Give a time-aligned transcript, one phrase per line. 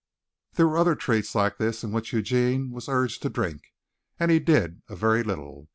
[0.53, 3.61] There were other treats like this in which Eugene was urged to drink,
[4.19, 5.69] and he did a very little.